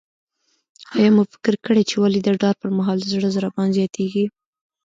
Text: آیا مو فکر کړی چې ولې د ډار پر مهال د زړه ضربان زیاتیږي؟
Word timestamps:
آیا 0.97 1.09
مو 1.15 1.23
فکر 1.33 1.53
کړی 1.65 1.83
چې 1.89 1.95
ولې 2.01 2.19
د 2.23 2.29
ډار 2.41 2.55
پر 2.61 2.69
مهال 2.77 2.97
د 3.01 3.07
زړه 3.15 3.29
ضربان 3.35 3.67
زیاتیږي؟ 3.77 4.25